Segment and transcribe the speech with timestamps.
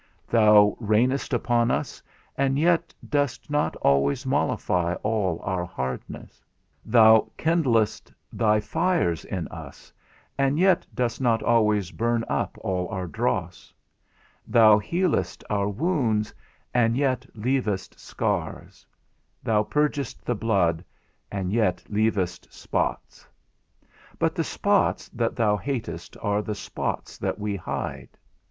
[0.27, 2.01] Thou rainest upon us,
[2.35, 6.43] and yet dost not always mollify all our hardness;
[6.83, 9.93] thou kindlest thy fires in us,
[10.39, 13.71] and yet dost not always burn up all our dross;
[14.47, 16.33] thou healest our wounds,
[16.73, 18.87] and yet leavest scars;
[19.43, 20.83] thou purgest the blood,
[21.31, 23.27] and yet leavest spots.
[24.17, 28.17] But the spots that thou hatest are the spots that we hide.